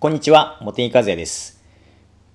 [0.00, 1.60] こんにちは、茂木和也です。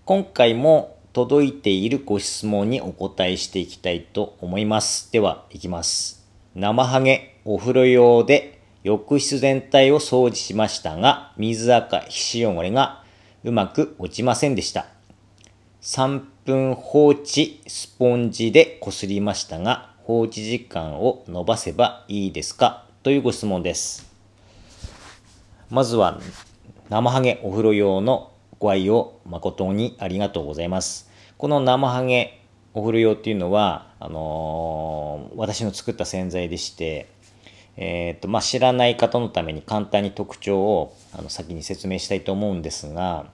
[0.04, 5.10] 今回も届いているご質問にお答えしていきたいと思います。
[5.14, 6.28] では、いきます。
[6.56, 13.02] 生ハゲお風呂用で浴室全体を掃除しましたが、水垢皮脂汚れが
[13.46, 14.88] うまく落ちませんでした。
[15.84, 22.84] 3分放置スポンジでこすりましたが、放置時間を延ばせばいいですか？
[23.04, 24.12] というご質問です。
[25.70, 26.20] まずは、
[26.90, 31.10] 生ハゲお風呂用のご愛用誠にありがとうございます。
[31.38, 32.42] この生ハゲ
[32.74, 37.08] お風呂用っていうのは、あのー私の作った洗剤でして、
[37.76, 43.28] えーとまあ、知らない方のために簡単に特徴をあの先に説明したいと思うんですが、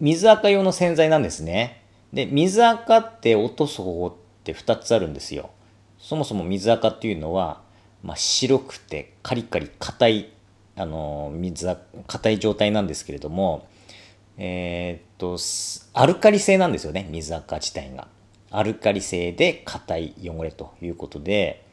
[0.00, 1.82] 水垢用の洗剤なんですね。
[2.12, 5.50] で、水垢って落とす方法って2つあるんですよ。
[5.98, 7.60] そもそも水垢っていうのは、
[8.02, 10.32] まあ、白くてカリカリ硬い、
[10.76, 11.76] あの水あ
[12.06, 13.68] 硬い状態なんですけれども、
[14.38, 15.38] えっと、
[15.92, 18.08] アルカリ性なんですよね、水垢自体が。
[18.50, 21.64] アルカリ性で硬い汚れということで、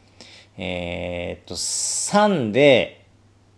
[0.58, 3.06] えっと、酸で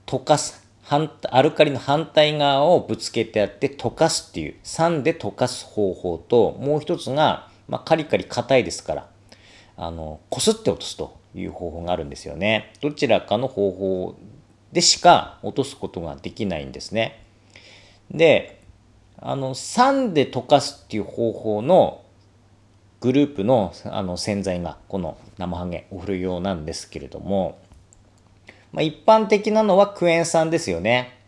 [0.05, 9.09] 溶かす、アルカリの反対側をぶつけてやって溶かすっていう、酸で溶かす方法と、もう一つが、まあ、カリカリ硬いですから、
[9.77, 12.73] あの、こすって落とすという方法があるんですよね。
[12.81, 14.15] どちらかの方法
[14.71, 17.23] でしか落とすことができないんですね。
[18.09, 18.61] で、
[19.17, 22.03] あの、酸で溶かすっていう方法の
[23.01, 27.59] グループのあの洗剤がこの生ハゲお風呂用なんですけれども、
[28.71, 31.19] まあ、一般的なのはクエン酸ですよね。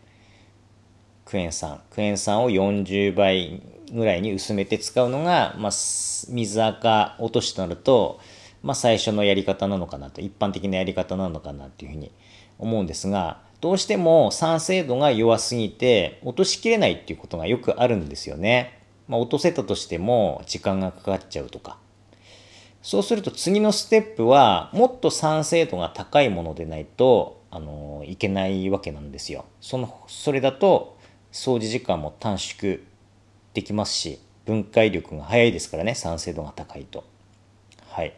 [1.24, 1.80] クエン酸。
[1.90, 3.60] クエン酸を40倍
[3.92, 8.20] ぐらいに薄めて使うのが、まあ、水垢落としとなると、
[8.62, 12.12] まあ、最初のやり方なのかなと、一般的なやり方なのかなっていうふうに
[12.58, 18.80] 思うんですが、どうしても酸性度が弱すぎて落としきれないっていうことがよくあるんですよね。
[19.08, 21.78] まあ、落とせたとしても時間がかかっちゃうとか。
[22.82, 29.46] そうすると次のステップはもっと酸性度が高いものでないと、あのいけないわけなんですよ。
[29.60, 30.98] その、それだと
[31.32, 32.78] 掃除時間も短縮
[33.54, 37.04] できますし、分解力が早いですからね、酸性度が高いと。
[37.88, 38.14] はい。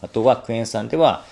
[0.00, 1.24] あとはクエン酸では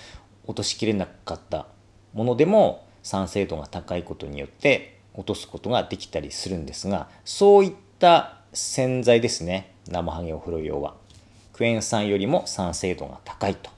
[0.47, 1.67] 落としきれなかった
[2.15, 9.75] ものでも酸性度が高いことによって落とすことができたりするんですが、そういった洗剤ですね。
[9.89, 10.95] 生ハゲお風呂用は。
[11.53, 13.71] クエン酸よりも酸性度が高いと。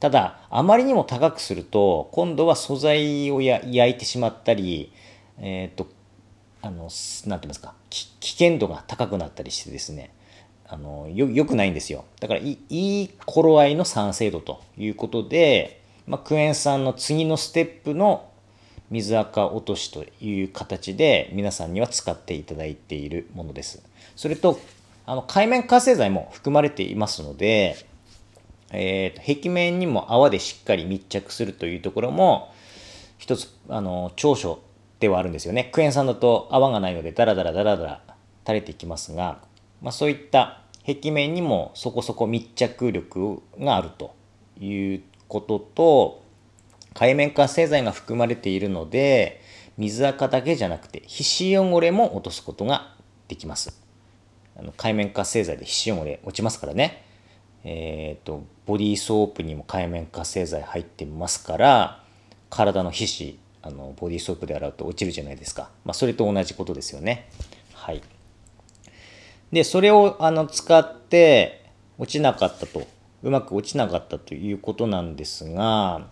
[0.00, 4.92] ただ、あまりにも高くすると、今度は素材を焼いてしまったり、
[5.38, 5.86] えっ、と、
[6.62, 6.90] あの、なんて
[7.26, 10.10] 言いますか、危険度が高くなったりしてですね、
[10.66, 12.04] あの、よ、良くないんですよ。
[12.20, 18.30] だから、いい頃合いの酸性度ということで、まあ、クエン酸の次のステップの
[18.90, 23.82] 水垢落としという形で皆さんには使っていただいているものです。
[24.14, 24.60] それと、
[25.06, 27.76] あの、海面活性剤も含まれていますので、
[28.70, 32.52] えーと、壁面にも泡でしっかり密着するというところも、
[33.18, 34.60] 一つ、あの、長所
[35.00, 35.70] ではあるんですよね。
[35.72, 38.00] クエン酸だと泡がないので、ダラダラダラダラ
[38.46, 39.40] 垂れていきますが、
[39.80, 44.14] まあ、そういった壁面にもそこそこ密着力があると
[44.60, 45.02] いう
[45.34, 46.22] ことと、
[46.94, 49.40] 海面活性剤が含まれているので、
[49.76, 52.94] 水垢だけじゃなくて皮脂汚れも落とすことが
[53.26, 53.82] できます。
[54.56, 57.02] あの海面活性剤で皮脂汚れ落ちますからね。
[57.64, 62.04] えっ、ー、と、ボディーソープにも海面活性剤入ってますから、
[62.48, 65.70] 体の皮脂、あの、ボディーソープで洗うと落ちるじゃないですか。
[65.84, 67.28] まあ、それと同じことですよね。
[67.72, 68.02] はい。
[69.50, 71.64] で、それを、あの、使って
[71.98, 72.86] 落ちなかったと、
[73.24, 76.02] うまく落ちなかったということなんですが、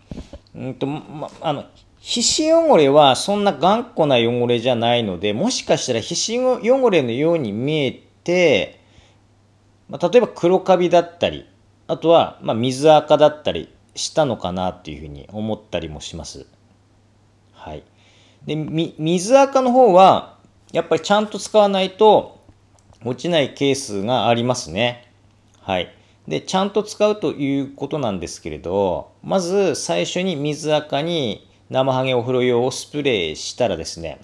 [0.54, 1.66] うんと、ま、あの、
[2.00, 8.80] 皮脂汚れはそんな頑固な汚れじゃないので、もしかしたら皮脂汚れのように見えて、
[9.90, 11.46] ま、例えば黒カビだったり、
[11.86, 16.46] あとはま水垢だったりしたのかなっていうふうに思ったりもします。
[17.52, 17.84] はい。
[18.46, 20.38] で、水垢の方は、
[20.72, 22.40] やっぱりちゃんと使わないと
[23.04, 25.12] 落ちないケースがありますね。
[25.60, 25.94] はい。
[26.28, 34.20] で、ちゃんと使うということなんですけれど、まず最初に水垢に生ハゲお風呂用をスプレーしたらですね、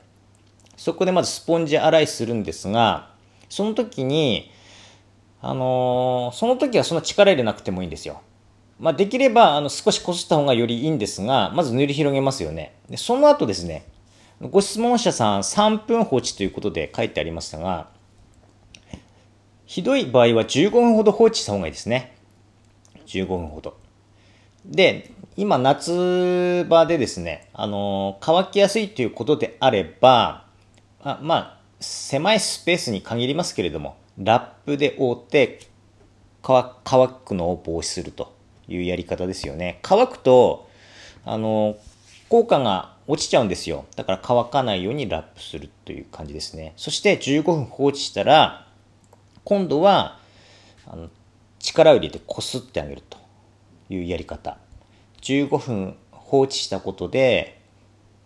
[0.76, 3.10] そこでまずスポンジ洗いするんですが、
[3.48, 4.50] その時に、
[5.40, 8.20] あのー、その時はそんな力入れなくてもいいんですよ。
[8.78, 12.74] まあ、できれば、あの、少しこすった方がよりいいんですが、まず塗り広げますよね。
[12.88, 13.86] で、その後ですね、
[14.40, 17.88] ご質問者さん3分放置ということで書いてありましたが、
[19.68, 22.16] ひどい場合は15分ほど放置した方がいいですね。
[23.06, 23.76] 15分ほど。
[24.64, 30.46] で、今夏場でですね、あの、乾きやすいということであれば、
[31.02, 35.60] あまあ、狭いスペースに限りますけれども、ラップで覆って
[36.42, 36.74] 乾
[37.26, 38.34] くのを防止すると
[38.68, 39.80] いうやり方ですよね。
[39.82, 40.66] 乾くと、
[41.26, 41.76] あの、
[42.30, 43.84] 効果が落ちちゃうんですよ。
[43.96, 46.72] だから乾かないようにラップするという感じですね。
[46.78, 48.67] そして15分放置したら、
[49.48, 50.18] 今度は、
[50.86, 51.08] あの
[51.58, 53.16] 力を入れてこすってあげると
[53.88, 54.58] いうやり方。
[55.22, 57.58] 15分放置したことで、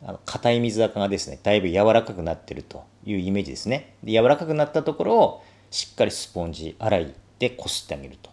[0.05, 3.95] あの硬い水垢がですね、だいぶ柔らかくなってるというイメージですね。
[4.03, 8.31] で柔らかくなったところをしっかりスポンジ洗いでこすってあげると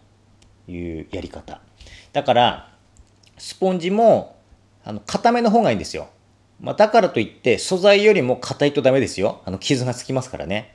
[0.68, 1.60] いうやり方。
[2.12, 2.74] だから、
[3.38, 4.36] スポンジも
[4.82, 6.08] あの硬めの方がいいんですよ。
[6.60, 9.42] まあ、だからといって素材よりも硬いとダメですよ。
[9.44, 10.74] あの傷がつきますからね。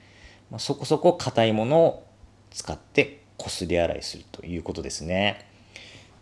[0.50, 2.05] まあ、そこそこ硬いものを
[2.56, 5.46] 使ってこすり洗いするということですね。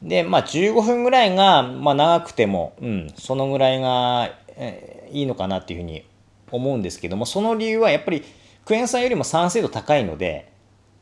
[0.02, 6.04] で、まあ15分ぐらいが、まあ長くても、うん、そのぐらいが、えー、いいのかなっていうふうに
[6.52, 8.24] 思うんですけども、その理由はやっぱり
[8.66, 10.52] クエン酸よりも酸性度高いので、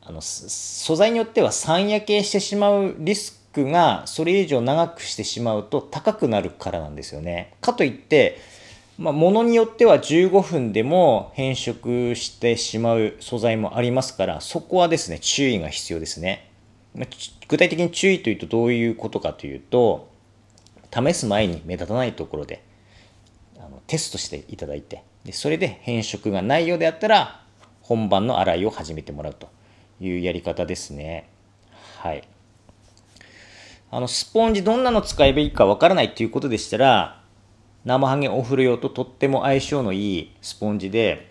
[0.02, 7.54] あの、素材によっては酸焼けしてしまうリスクがそれ以上長くしてしまうと高くなるからなんですよね。
[7.60, 8.38] かといって、
[8.98, 16.50] まあ、ものによっては15分でも変色してしまう素材もありますから、そこはですね、注意が必要ですね。
[17.48, 20.10] 具体的に注意というとどういうことかというと、
[20.94, 22.62] 試す前に目立たないところで
[23.58, 27.42] あのテストしていただいてで、それで変色がないようであったら、
[27.80, 29.48] 本番の洗いを始めてもらうと
[30.00, 31.28] いうやり方ですね。
[31.98, 32.28] はい。
[33.90, 37.21] あの、スポンジどんなの使えばいいかわからないっていうことでしたら、
[37.84, 41.30] 生ハゲお風呂用ととっても相性のいいスポンジで、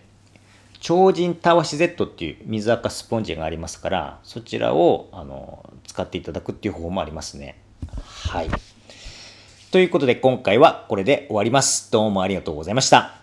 [0.80, 7.58] 超人たわし Z っていう水垢スポンジがありますから、そちらをあの使っていただくっていう方法もありますね。
[8.28, 8.50] はい。
[9.70, 11.90] ということで今回はこれで終わります。
[11.90, 13.21] どうもありがとうございました。